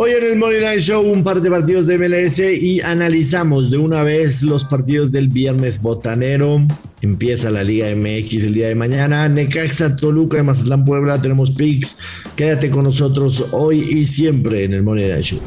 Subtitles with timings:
[0.00, 3.78] Hoy en el Money Line Show un par de partidos de MLS y analizamos de
[3.78, 6.64] una vez los partidos del viernes botanero.
[7.02, 9.28] Empieza la Liga MX el día de mañana.
[9.28, 11.20] Necaxa, Toluca de Mazatlán, Puebla.
[11.20, 11.96] Tenemos picks.
[12.36, 15.40] Quédate con nosotros hoy y siempre en el Money Show.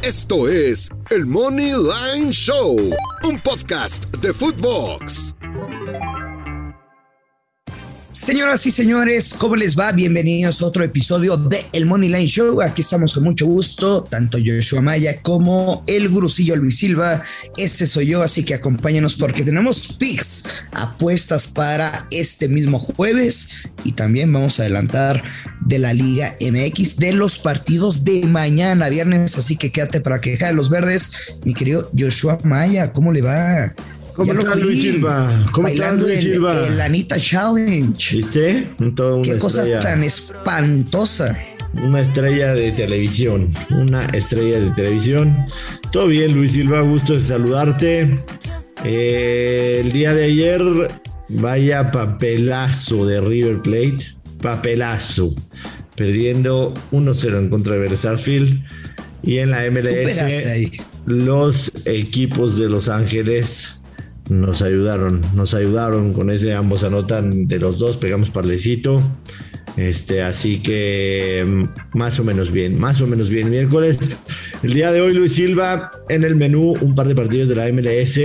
[0.00, 2.78] Esto es el Money Line Show,
[3.28, 5.34] un podcast de Footbox.
[8.24, 9.92] Señoras y señores, ¿cómo les va?
[9.92, 12.62] Bienvenidos a otro episodio de El Money Line Show.
[12.62, 17.22] Aquí estamos con mucho gusto, tanto Joshua Maya como el gurusillo Luis Silva.
[17.58, 23.92] Ese soy yo, así que acompáñenos porque tenemos picks, apuestas para este mismo jueves y
[23.92, 25.22] también vamos a adelantar
[25.66, 29.36] de la Liga MX de los partidos de mañana, viernes.
[29.36, 31.12] Así que quédate para quejar los verdes.
[31.44, 33.74] Mi querido Joshua Maya, ¿cómo le va?
[34.14, 35.46] ¿Cómo estás, Luis Silva?
[35.50, 36.66] ¿Cómo estás, Luis Silva?
[36.66, 38.16] El, Anita Challenge.
[38.16, 38.68] ¿Viste?
[38.94, 41.36] Todo Qué cosa tan espantosa.
[41.82, 43.48] Una estrella de televisión.
[43.70, 45.36] Una estrella de televisión.
[45.90, 46.82] Todo bien, Luis Silva.
[46.82, 48.22] Gusto de saludarte.
[48.84, 50.62] Eh, el día de ayer,
[51.28, 53.98] vaya papelazo de River Plate.
[54.40, 55.34] Papelazo.
[55.96, 58.64] Perdiendo 1-0 en contra de Versarfield.
[59.24, 60.70] Y en la MLS,
[61.06, 63.80] los equipos de Los Ángeles
[64.28, 69.02] nos ayudaron, nos ayudaron con ese, ambos anotan de los dos, pegamos parlecito.
[69.76, 73.50] Este, así que mm, más o menos bien, más o menos bien.
[73.50, 73.98] Miércoles,
[74.62, 77.72] el día de hoy, Luis Silva, en el menú, un par de partidos de la
[77.72, 78.20] MLS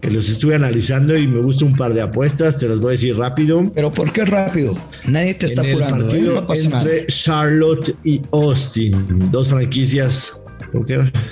[0.00, 2.92] que los estuve analizando y me gusta un par de apuestas, te las voy a
[2.92, 3.70] decir rápido.
[3.74, 4.74] Pero ¿por qué rápido?
[5.06, 6.10] Nadie te está apurando.
[6.14, 6.20] ¿eh?
[6.22, 10.42] no entre Charlotte y Austin, dos franquicias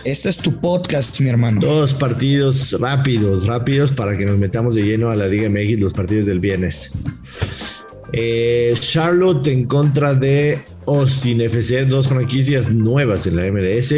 [0.04, 1.60] este es tu podcast, mi hermano.
[1.60, 5.94] Dos partidos rápidos, rápidos para que nos metamos de lleno a la Liga MX, los
[5.94, 6.92] partidos del viernes.
[8.12, 13.94] Eh, Charlotte en contra de Austin FC, dos franquicias nuevas en la MLS.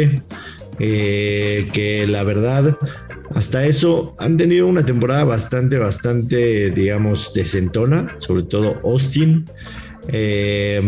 [0.79, 2.77] Eh, que la verdad,
[3.35, 9.45] hasta eso han tenido una temporada bastante, bastante, digamos, decentona, sobre todo Austin.
[10.07, 10.81] Eh,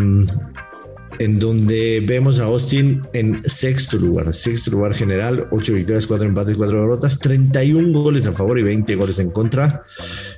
[1.19, 6.55] en donde vemos a Austin en sexto lugar, sexto lugar general, 8 victorias, 4 empates,
[6.55, 9.83] 4 derrotas, 31 goles a favor y 20 goles en contra.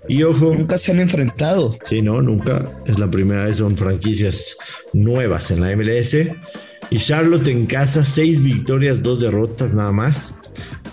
[0.07, 0.53] Y ojo.
[0.53, 1.77] Nunca se han enfrentado.
[1.87, 2.69] Sí, no, nunca.
[2.85, 4.57] Es la primera vez, son franquicias
[4.93, 6.15] nuevas en la MLS.
[6.89, 10.41] Y Charlotte en casa, 6 victorias, 2 derrotas nada más.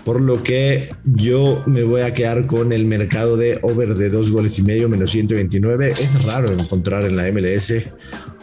[0.05, 4.31] Por lo que yo me voy a quedar con el mercado de over de 2
[4.31, 5.91] goles y medio, menos 129.
[5.91, 7.73] Es raro encontrar en la MLS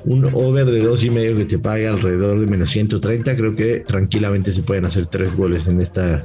[0.05, 3.37] un over de dos y medio que te pague alrededor de menos 130.
[3.37, 6.23] Creo que tranquilamente se pueden hacer tres goles en, esta,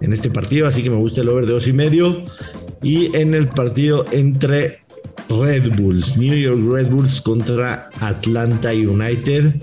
[0.00, 0.66] en este partido.
[0.66, 2.24] Así que me gusta el over de dos y medio.
[2.82, 4.78] Y en el partido entre
[5.28, 9.54] Red Bulls, New York Red Bulls contra Atlanta United,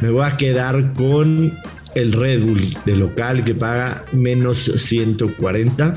[0.00, 1.52] me voy a quedar con
[1.94, 5.94] el Red Bull de local que paga menos 140.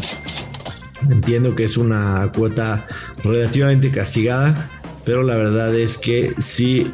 [1.10, 2.86] Entiendo que es una cuota
[3.24, 4.79] relativamente castigada
[5.10, 6.94] pero la verdad es que sí.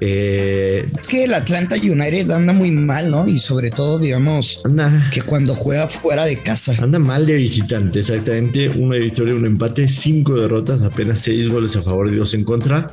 [0.00, 3.26] Eh, es que el Atlanta United anda muy mal, ¿no?
[3.26, 6.72] Y sobre todo, digamos, anda, que cuando juega fuera de casa.
[6.80, 8.68] Anda mal de visitante, exactamente.
[8.68, 12.86] Una victoria, un empate, cinco derrotas, apenas seis goles a favor y dos en contra.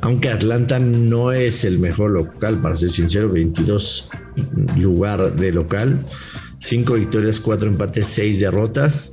[0.00, 4.08] Aunque Atlanta no es el mejor local, para ser sincero, 22
[4.76, 6.04] lugar de local.
[6.58, 9.12] Cinco victorias, cuatro empates, seis derrotas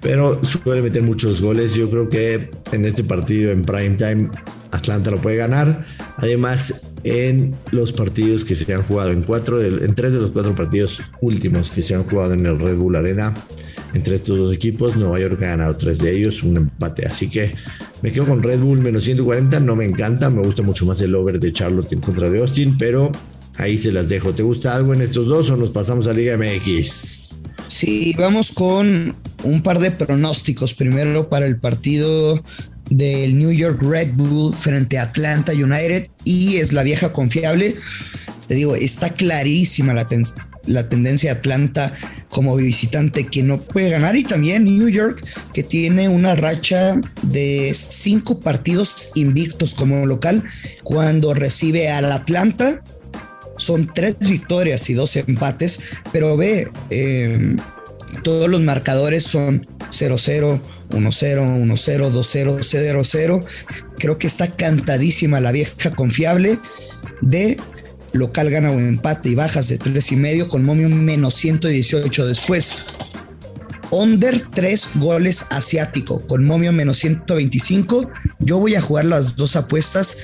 [0.00, 1.74] pero suele meter muchos goles.
[1.74, 4.30] Yo creo que en este partido en prime time
[4.70, 5.84] Atlanta lo puede ganar.
[6.16, 10.54] Además, en los partidos que se han jugado, en, cuatro en tres de los cuatro
[10.54, 13.34] partidos últimos que se han jugado en el Red Bull Arena,
[13.94, 17.06] entre estos dos equipos, Nueva York ha ganado tres de ellos, un empate.
[17.06, 17.54] Así que
[18.02, 19.60] me quedo con Red Bull menos 140.
[19.60, 22.76] No me encanta, me gusta mucho más el over de Charlotte en contra de Austin,
[22.78, 23.10] pero
[23.56, 24.32] ahí se las dejo.
[24.32, 27.49] ¿Te gusta algo en estos dos o nos pasamos a Liga MX?
[27.70, 29.14] Sí, vamos con
[29.44, 30.74] un par de pronósticos.
[30.74, 32.42] Primero para el partido
[32.90, 37.76] del New York Red Bull frente a Atlanta United y es la vieja confiable.
[38.48, 40.04] te digo, está clarísima la,
[40.66, 41.94] la tendencia de Atlanta
[42.28, 45.24] como visitante que no puede ganar y también New York
[45.54, 50.42] que tiene una racha de cinco partidos invictos como local
[50.82, 52.82] cuando recibe al Atlanta
[53.60, 55.80] son tres victorias y dos empates,
[56.12, 57.58] pero ve, em,
[58.22, 60.60] todos los marcadores son 0-0,
[60.90, 63.44] 1-0, 1-0, 2-0, 0-0.
[63.98, 66.58] Creo que está cantadísima la vieja confiable
[67.20, 67.58] de
[68.12, 72.84] local gana o empate y bajas de tres y medio con momio menos 118 después.
[73.92, 78.10] Under 3 goles asiático con momio menos 125.
[78.38, 80.18] Yo voy a jugar las dos apuestas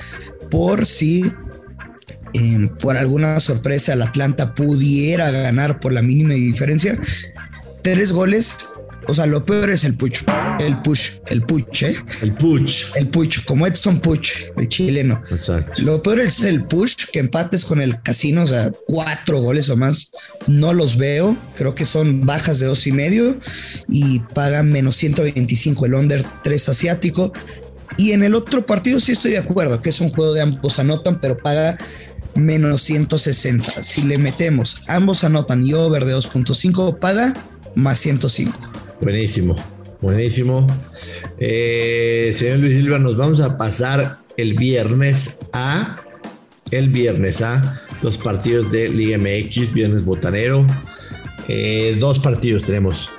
[0.49, 1.31] por si
[2.37, 6.99] em, por alguna sorpresa el Atlanta pudiera ganar por la mínima diferencia.
[7.83, 8.73] Tres goles
[9.09, 10.23] o sea, lo peor es el push,
[10.59, 11.95] el push, el push, ¿eh?
[12.21, 12.87] El push.
[12.95, 15.23] El push, como Edson Push, de chileno.
[15.31, 15.81] Exacto.
[15.81, 19.77] Lo peor es el push, que empates con el casino, o sea, cuatro goles o
[19.77, 20.11] más.
[20.47, 23.37] No los veo, creo que son bajas de dos y medio
[23.87, 27.31] y pagan menos 125 el under 3 asiático.
[27.95, 30.79] Y en el otro partido sí estoy de acuerdo, que es un juego de ambos
[30.79, 31.77] anotan, pero paga
[32.37, 33.83] menos 160.
[33.83, 37.35] Si le metemos ambos anotan y over de 2.5, paga
[37.75, 38.57] más 105.
[39.01, 39.55] Buenísimo,
[40.01, 40.67] buenísimo.
[41.39, 45.97] Eh, señor Luis Silva, nos vamos a pasar el viernes a
[46.71, 50.65] el viernes a los partidos de Liga MX, viernes botanero.
[51.47, 53.11] Eh, dos partidos tenemos.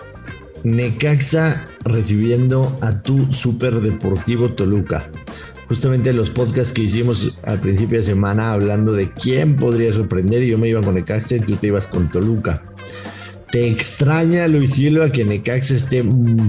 [0.65, 5.11] Necaxa recibiendo a tu Super Deportivo Toluca.
[5.69, 10.57] Justamente los podcasts que hicimos al principio de semana hablando de quién podría sorprender, yo
[10.57, 12.63] me iba con Necaxa y tú te ibas con Toluca.
[13.51, 16.03] ¿Te extraña, Luis Silva, que Necaxa esté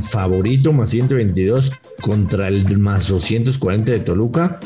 [0.03, 1.71] favorito más 122
[2.01, 4.59] contra el más 240 de Toluca?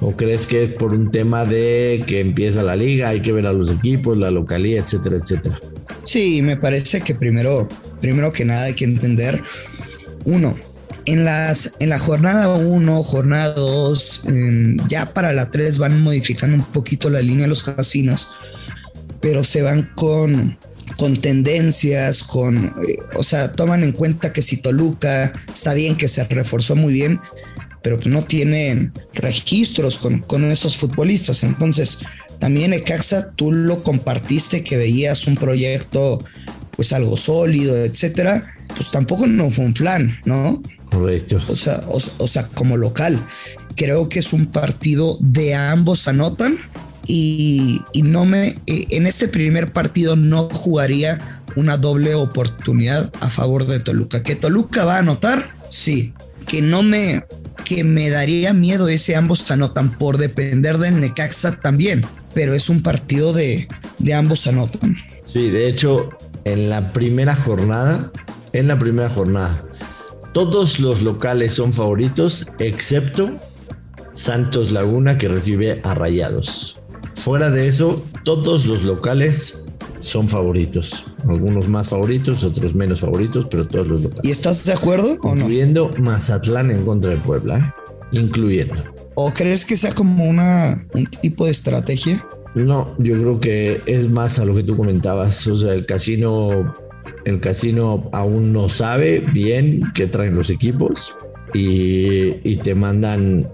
[0.00, 3.46] ¿O crees que es por un tema de que empieza la liga, hay que ver
[3.46, 5.60] a los equipos, la localidad, etcétera, etcétera?
[6.04, 7.68] Sí, me parece que primero,
[8.00, 9.42] primero que nada hay que entender,
[10.24, 10.56] uno,
[11.12, 14.24] en, las, en la jornada 1, jornada 2,
[14.88, 18.36] ya para la 3 van modificando un poquito la línea de los casinos,
[19.20, 20.58] pero se van con
[20.96, 26.08] con tendencias, con, eh, o sea, toman en cuenta que si Toluca está bien, que
[26.08, 27.20] se reforzó muy bien,
[27.82, 31.44] pero pues no tienen registros con, con esos futbolistas.
[31.44, 32.00] Entonces,
[32.40, 36.24] también Ecaxa, tú lo compartiste que veías un proyecto,
[36.72, 38.56] pues algo sólido, etcétera.
[38.74, 40.60] Pues tampoco no fue un plan, ¿no?
[40.90, 41.40] Correcto.
[41.48, 43.26] O sea, o sea, como local.
[43.76, 46.58] Creo que es un partido de ambos anotan
[47.08, 53.66] y, no me, eh, en este primer partido no jugaría una doble oportunidad a favor
[53.66, 54.22] de Toluca.
[54.22, 56.12] Que Toluca va a anotar, sí.
[56.46, 57.24] Que no me,
[57.64, 62.04] que me daría miedo ese ambos anotan por depender del Necaxa también.
[62.34, 63.68] Pero es un partido de,
[63.98, 64.96] de ambos anotan.
[65.24, 66.10] Sí, de hecho,
[66.44, 68.12] en la primera jornada,
[68.52, 69.64] en la primera jornada,
[70.32, 73.30] todos los locales son favoritos, excepto
[74.14, 76.80] Santos Laguna que recibe a Rayados.
[77.16, 79.66] Fuera de eso, todos los locales
[80.00, 81.06] son favoritos.
[81.28, 84.24] Algunos más favoritos, otros menos favoritos, pero todos los locales.
[84.24, 85.42] ¿Y estás de acuerdo o no?
[85.42, 88.18] Incluyendo Mazatlán en contra de Puebla, ¿eh?
[88.18, 88.76] incluyendo.
[89.14, 92.24] ¿O crees que sea como una, un tipo de estrategia?
[92.54, 95.46] No, yo creo que es más a lo que tú comentabas.
[95.46, 96.72] O sea, el casino,
[97.24, 101.14] el casino aún no sabe bien qué traen los equipos
[101.54, 103.48] y, y te mandan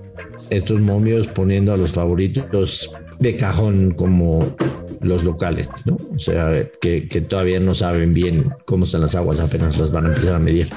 [0.51, 4.55] estos momios poniendo a los favoritos de cajón como
[5.01, 5.97] los locales, ¿no?
[6.15, 10.09] O sea, que, todavía no saben bien cómo están las aguas, apenas las van a
[10.09, 10.71] empezar a medir.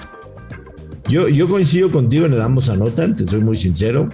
[1.08, 4.10] Yo, yo coincido contigo en el ambos anotan, te soy muy sincero.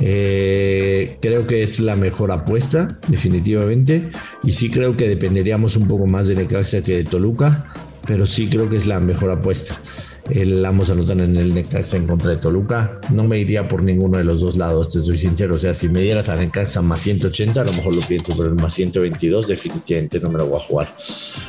[0.00, 4.10] Eh, creo que es la mejor apuesta, definitivamente.
[4.44, 7.72] Y sí creo que dependeríamos un poco más de Necaxa que de Toluca,
[8.08, 9.78] pero sí creo que es la mejor apuesta
[10.30, 13.00] el ambos anotan en el Necaxa en contra de Toluca.
[13.10, 15.56] No me iría por ninguno de los dos lados, te soy sincero.
[15.56, 18.50] O sea, si me dieras a Necaxa más 180, a lo mejor lo pienso, pero
[18.50, 20.88] el más 122 definitivamente no me lo voy a jugar.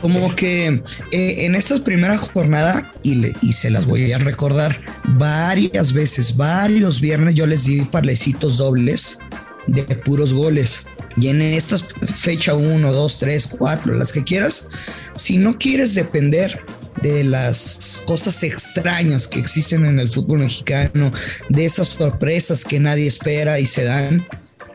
[0.01, 4.79] Como que eh, en esta primera jornada, y, y se las voy a recordar,
[5.17, 9.19] varias veces, varios viernes yo les di parlecitos dobles
[9.67, 10.85] de puros goles.
[11.17, 11.83] Y en estas
[12.15, 14.67] fecha 1, 2, 3, 4, las que quieras,
[15.15, 16.59] si no quieres depender
[17.01, 21.11] de las cosas extrañas que existen en el fútbol mexicano,
[21.49, 24.25] de esas sorpresas que nadie espera y se dan.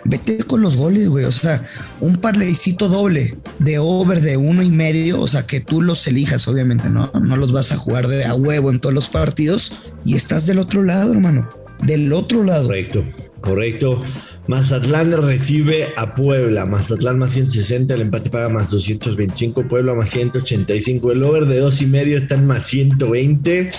[0.07, 1.25] Vete con los goles, güey.
[1.25, 1.67] O sea,
[2.01, 5.19] un parlecito doble de over de uno y medio.
[5.19, 7.11] O sea, que tú los elijas, obviamente, ¿no?
[7.23, 9.73] No los vas a jugar de a huevo en todos los partidos.
[10.05, 11.49] Y estás del otro lado, hermano.
[11.83, 12.67] Del otro lado.
[12.67, 13.07] Correcto,
[13.41, 14.03] correcto.
[14.47, 16.67] Mazatlán recibe a Puebla.
[16.67, 21.13] Mazatlán más 160, el empate paga más 225, Puebla más 185.
[21.13, 23.71] El over de dos y medio está en más 120.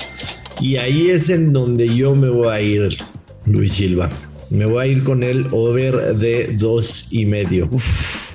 [0.62, 2.98] Y ahí es en donde yo me voy a ir,
[3.46, 4.10] Luis Silva.
[4.50, 7.70] Me voy a ir con el over de dos y medio.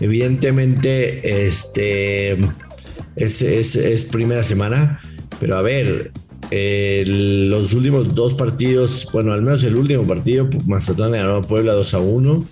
[0.01, 2.39] Evidentemente, este
[3.17, 5.01] es, es, primera semana,
[5.41, 6.13] pero a ver,
[6.51, 11.95] los últimos dos partidos, bueno, al menos el último partido, Mazatlán ganó a Puebla 2
[11.95, 12.45] a 1,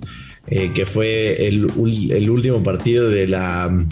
[0.48, 3.86] eh, que fue el, último partido de la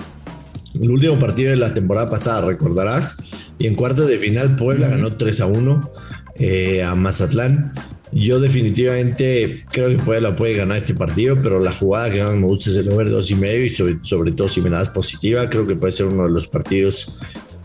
[0.80, 3.16] el último partido de la temporada pasada, recordarás.
[3.58, 5.90] Y en cuartos de final, Puebla ganó 3 a 1
[6.36, 7.72] eh, a Mazatlán.
[8.12, 12.46] Yo definitivamente creo que Puebla puede ganar este partido, pero la jugada que más me
[12.46, 15.48] gusta es el over 2 y medio y sobre, sobre todo si me das positiva,
[15.48, 17.16] creo que puede ser uno de los partidos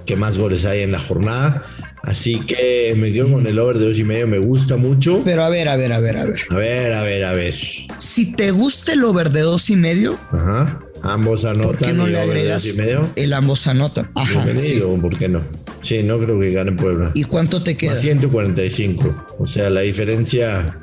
[0.06, 1.66] que más goles hay en la jornada.
[2.04, 5.22] Así que me quedo con el over de dos y medio, me gusta mucho.
[5.24, 6.40] Pero a ver, a ver, a ver, a ver.
[6.50, 7.56] A ver, a ver, a ver.
[8.00, 10.80] Si te gusta el over de dos y medio, Ajá.
[11.04, 11.68] Ambos anotan.
[11.68, 13.10] ¿Por qué no le agregas y medio?
[13.16, 14.12] el ambos anotan?
[14.16, 14.46] Ajá.
[14.60, 14.82] Sí.
[15.02, 15.42] ¿Por qué no?
[15.82, 17.12] Sí, no creo que gane Puebla.
[17.16, 17.96] ¿Y cuánto te queda?
[17.96, 19.26] 145.
[19.40, 20.80] O sea, la diferencia,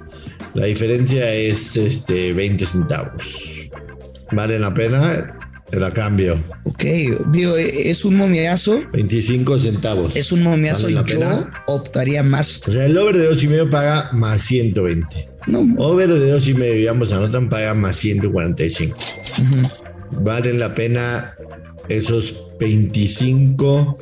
[0.54, 3.68] la diferencia es este 20 centavos.
[4.32, 5.37] ¿Vale la pena?
[5.70, 6.38] Te la cambio.
[6.64, 6.84] Ok,
[7.30, 8.82] digo, es un momiazo.
[8.92, 10.16] 25 centavos.
[10.16, 12.66] Es un momiazo y yo optaría más.
[12.66, 15.28] O sea, el over de dos y medio paga más 120.
[15.46, 15.66] No.
[15.76, 18.96] Over de dos y medio y ambos anotan paga más 145.
[20.22, 21.34] Valen la pena
[21.90, 23.98] esos 25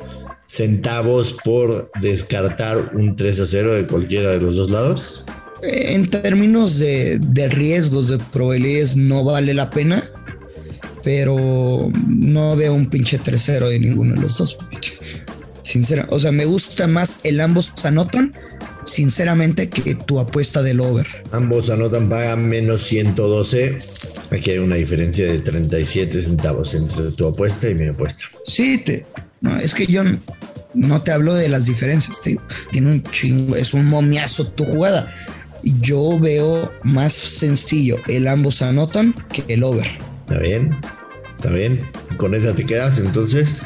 [0.47, 5.25] centavos por descartar un 3 a 0 de cualquiera de los dos lados.
[5.63, 10.03] En términos de, de riesgos, de probabilidades, no vale la pena
[11.07, 14.57] pero no veo un pinche tercero de ninguno de los dos.
[15.61, 18.33] Sincera, o sea, me gusta más el ambos anotan,
[18.85, 21.07] sinceramente, que tu apuesta del over.
[21.31, 23.77] Ambos anotan, pagan menos 112.
[24.31, 28.25] Aquí hay una diferencia de 37 centavos entre tu apuesta y mi apuesta.
[28.45, 29.05] Sí, te,
[29.39, 30.03] no, es que yo
[30.73, 32.37] no te hablo de las diferencias, te,
[32.73, 35.09] tiene un chingo, es un momiazo tu jugada.
[35.63, 39.87] Yo veo más sencillo el ambos anotan que el over.
[40.27, 40.75] Está bien.
[41.37, 41.89] Está bien.
[42.17, 43.61] ¿Con esa te quedas entonces?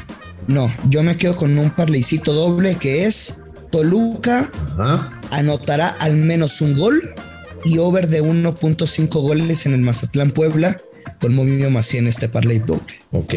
[0.48, 3.40] No, yo me quedo con un parleycito doble que es
[3.72, 4.51] Toluca
[5.32, 7.13] anotará al menos un gol
[7.63, 10.78] y over de 1.5 goles en el Mazatlán Puebla
[11.22, 13.00] con Movimiento más en este parlay doble.
[13.12, 13.34] Ok.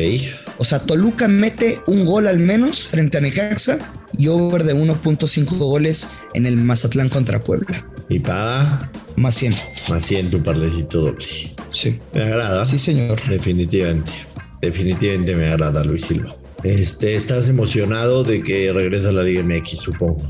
[0.59, 3.79] O sea, Toluca mete un gol al menos frente a Necaxa
[4.19, 7.87] y over de 1.5 goles en el Mazatlán contra Puebla.
[8.09, 8.91] ¿Y paga?
[9.17, 9.55] Más 100.
[9.91, 11.25] Más 100 tu parlecito doble.
[11.71, 11.99] Sí.
[12.13, 12.65] Me agrada.
[12.65, 13.21] Sí, señor.
[13.29, 14.13] Definitivamente.
[14.61, 16.35] Definitivamente me agrada, Luis Silva.
[16.63, 20.23] Este, ¿Estás emocionado de que regresa a la Liga MX, supongo?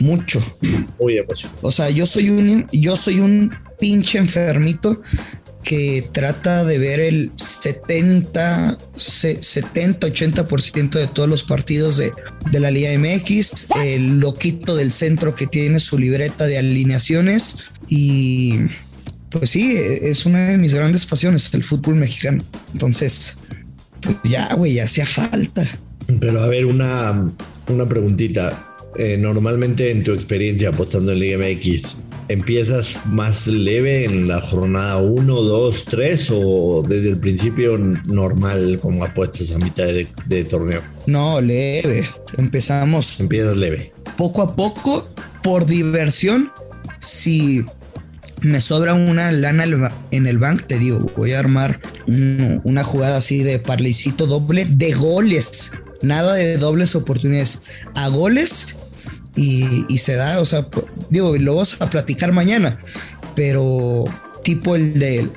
[0.00, 0.44] Mucho.
[1.00, 1.58] Muy emocionado.
[1.62, 5.00] O sea, yo soy un, yo soy un pinche enfermito
[5.70, 12.10] que trata de ver el 70, 70, 80% de todos los partidos de,
[12.50, 18.58] de, la Liga MX, el loquito del centro que tiene su libreta de alineaciones y
[19.28, 22.42] pues sí, es una de mis grandes pasiones, el fútbol mexicano.
[22.72, 23.38] Entonces,
[24.00, 25.64] pues ya, güey, hacía falta.
[26.18, 27.32] Pero a ver, una,
[27.68, 28.69] una preguntita.
[28.96, 34.98] Eh, normalmente en tu experiencia apostando en Liga MX, ¿empiezas más leve en la jornada
[34.98, 40.82] 1, 2, 3 o desde el principio normal como apuestas a mitad de, de torneo?
[41.06, 42.04] No, leve.
[42.36, 43.20] Empezamos.
[43.20, 43.92] Empiezas leve.
[44.16, 45.08] Poco a poco,
[45.42, 46.50] por diversión,
[46.98, 47.64] si
[48.42, 49.64] me sobra una lana
[50.10, 54.92] en el bank, te digo, voy a armar una jugada así de parlicito doble de
[54.92, 55.72] goles.
[56.02, 57.60] Nada de dobles oportunidades.
[57.94, 58.78] A goles
[59.36, 60.68] y, se da, o sea,
[61.08, 62.80] digo, lo vamos a platicar mañana,
[63.34, 64.04] pero
[64.42, 65.28] tipo el de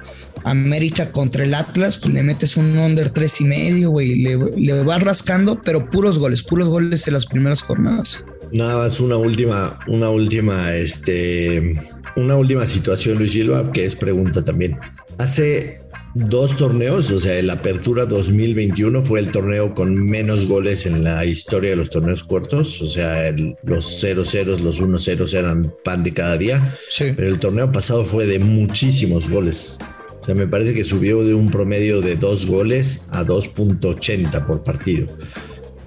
[0.44, 4.84] América contra el Atlas, pues le metes un under tres y medio, güey, le, le
[4.84, 8.26] vas rascando, pero puros goles, puros goles en las primeras jornadas.
[8.52, 11.74] Nada más una última, una última, este,
[12.16, 14.78] una última situación, Luis Silva, que es pregunta también.
[15.18, 15.80] Hace
[16.16, 21.26] dos torneos, o sea, el Apertura 2021 fue el torneo con menos goles en la
[21.26, 23.32] historia de los torneos cortos, o sea,
[23.64, 27.14] los 0-0, los 1-0 eran pan de cada día, sí.
[27.16, 29.80] pero el torneo pasado fue de muchísimos goles.
[30.22, 34.64] O sea, me parece que subió de un promedio de dos goles a 2.80 por
[34.64, 35.08] partido.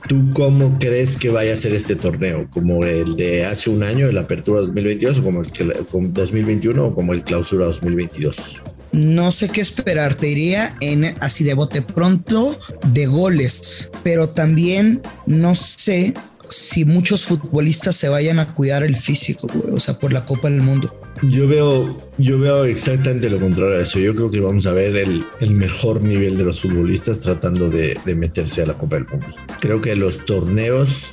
[0.09, 2.47] ¿Tú cómo crees que vaya a ser este torneo?
[2.51, 7.13] ¿Como el de hace un año, el Apertura 2022, o como el 2021 o como
[7.13, 8.63] el Clausura 2022?
[8.97, 12.59] No sé qué esperar, te diría en así de bote pronto
[12.95, 16.15] de goles, pero también no sé
[16.49, 20.63] si muchos futbolistas se vayan a cuidar el físico, o sea, por la Copa del
[20.63, 20.99] Mundo.
[21.25, 23.99] Yo veo, yo veo exactamente lo contrario a eso.
[23.99, 27.99] Yo creo que vamos a ver el, el mejor nivel de los futbolistas tratando de,
[28.03, 29.27] de, meterse a la Copa del Mundo.
[29.61, 31.13] Creo que los torneos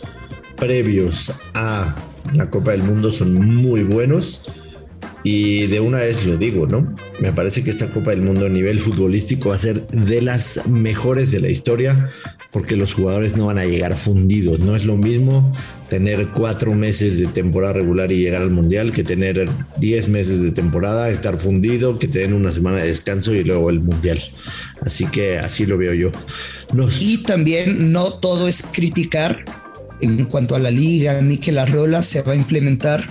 [0.56, 1.96] previos a
[2.34, 4.44] la Copa del Mundo son muy buenos.
[5.24, 6.94] Y de una vez lo digo, ¿no?
[7.20, 10.68] Me parece que esta Copa del Mundo a nivel futbolístico va a ser de las
[10.68, 12.10] mejores de la historia
[12.52, 14.60] porque los jugadores no van a llegar fundidos.
[14.60, 15.54] No es lo mismo
[15.90, 20.52] tener cuatro meses de temporada regular y llegar al Mundial que tener diez meses de
[20.52, 24.20] temporada, estar fundido, que tener una semana de descanso y luego el Mundial.
[24.82, 26.12] Así que así lo veo yo.
[27.00, 29.46] Y también no todo es criticar
[30.02, 33.08] en cuanto a la liga, Mikel Arreola se va a implementar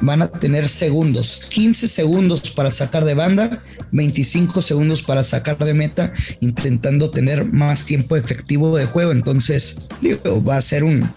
[0.00, 5.74] van a tener segundos, 15 segundos para sacar de banda, 25 segundos para sacar de
[5.74, 9.12] meta, intentando tener más tiempo efectivo de juego.
[9.12, 11.10] Entonces, digo, va a ser un,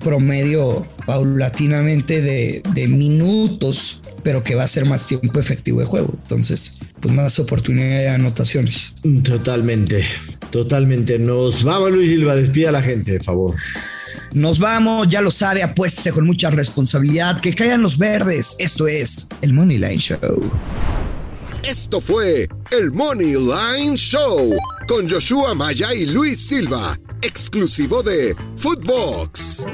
[0.00, 6.12] promedio paulatinamente de, de, minutos, pero que va a ser más tiempo efectivo de juego.
[6.14, 8.94] Entonces, pues más oportunidad de anotaciones.
[9.24, 10.04] Totalmente,
[10.50, 11.18] totalmente.
[11.18, 13.54] Nos vamos, Luis Silva, despida a la gente, por favor.
[14.34, 18.56] Nos vamos, ya lo sabe, apueste con mucha responsabilidad, que caigan los verdes.
[18.58, 20.50] Esto es el Money Line Show.
[21.62, 24.50] Esto fue el Money Line Show
[24.88, 29.66] con Joshua Maya y Luis Silva, exclusivo de Footbox.